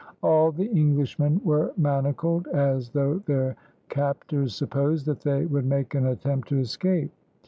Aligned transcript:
All 0.23 0.51
the 0.51 0.67
Englishmen 0.71 1.39
were 1.43 1.73
manacled, 1.77 2.47
as 2.47 2.89
though 2.89 3.19
their 3.27 3.55
captors 3.89 4.55
supposed 4.55 5.05
that 5.05 5.21
they 5.21 5.45
would 5.45 5.65
make 5.67 5.93
an 5.93 6.07
attempt 6.07 6.47
to 6.47 6.57
escape. 6.57 7.11